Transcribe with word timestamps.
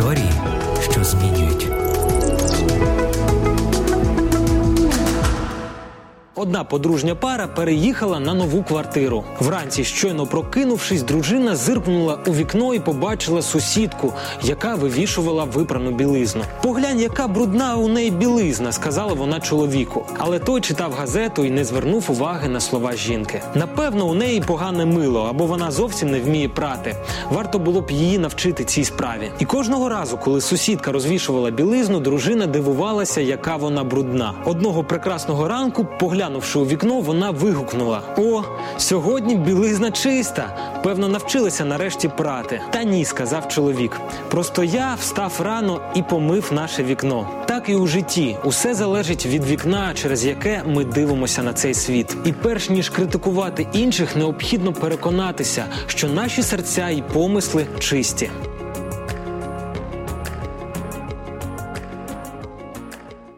Історії, 0.00 0.32
що 0.90 1.04
змінюють. 1.04 1.69
Одна 6.40 6.64
подружня 6.64 7.14
пара 7.14 7.46
переїхала 7.46 8.20
на 8.20 8.34
нову 8.34 8.62
квартиру. 8.62 9.24
Вранці, 9.40 9.84
щойно 9.84 10.26
прокинувшись, 10.26 11.02
дружина 11.02 11.56
зиркнула 11.56 12.18
у 12.26 12.32
вікно 12.32 12.74
і 12.74 12.80
побачила 12.80 13.42
сусідку, 13.42 14.12
яка 14.42 14.74
вивішувала 14.74 15.44
випрану 15.44 15.90
білизну. 15.90 16.42
Поглянь, 16.62 17.00
яка 17.00 17.28
брудна 17.28 17.76
у 17.76 17.88
неї 17.88 18.10
білизна, 18.10 18.72
сказала 18.72 19.12
вона 19.12 19.40
чоловіку. 19.40 20.06
Але 20.18 20.38
той 20.38 20.60
читав 20.60 20.92
газету 20.92 21.44
і 21.44 21.50
не 21.50 21.64
звернув 21.64 22.04
уваги 22.08 22.48
на 22.48 22.60
слова 22.60 22.96
жінки. 22.96 23.42
Напевно, 23.54 24.06
у 24.06 24.14
неї 24.14 24.40
погане 24.46 24.84
мило, 24.84 25.26
або 25.30 25.46
вона 25.46 25.70
зовсім 25.70 26.10
не 26.10 26.20
вміє 26.20 26.48
прати. 26.48 26.96
Варто 27.30 27.58
було 27.58 27.80
б 27.80 27.90
її 27.90 28.18
навчити 28.18 28.64
цій 28.64 28.84
справі. 28.84 29.30
І 29.38 29.44
кожного 29.44 29.88
разу, 29.88 30.18
коли 30.18 30.40
сусідка 30.40 30.92
розвішувала 30.92 31.50
білизну, 31.50 32.00
дружина 32.00 32.46
дивувалася, 32.46 33.20
яка 33.20 33.56
вона 33.56 33.84
брудна. 33.84 34.34
Одного 34.44 34.84
прекрасного 34.84 35.48
ранку, 35.48 35.86
поглянувши 36.30 36.58
у 36.58 36.66
вікно, 36.66 37.00
вона 37.00 37.30
вигукнула: 37.30 38.02
О, 38.18 38.42
сьогодні 38.78 39.34
білизна 39.34 39.90
чиста. 39.90 40.56
Певно, 40.84 41.08
навчилася 41.08 41.64
нарешті 41.64 42.08
прати. 42.08 42.60
Та 42.70 42.82
ні, 42.82 43.04
сказав 43.04 43.48
чоловік. 43.48 44.00
Просто 44.28 44.64
я 44.64 44.96
встав 45.00 45.40
рано 45.44 45.80
і 45.94 46.02
помив 46.02 46.50
наше 46.52 46.82
вікно. 46.82 47.28
Так 47.46 47.68
і 47.68 47.74
у 47.74 47.86
житті 47.86 48.36
усе 48.44 48.74
залежить 48.74 49.26
від 49.26 49.44
вікна, 49.44 49.94
через 49.94 50.24
яке 50.24 50.62
ми 50.66 50.84
дивимося 50.84 51.42
на 51.42 51.52
цей 51.52 51.74
світ. 51.74 52.16
І 52.24 52.32
перш 52.32 52.70
ніж 52.70 52.88
критикувати 52.88 53.66
інших, 53.72 54.16
необхідно 54.16 54.72
переконатися, 54.72 55.64
що 55.86 56.08
наші 56.08 56.42
серця 56.42 56.88
і 56.88 57.02
помисли 57.12 57.66
чисті. 57.78 58.30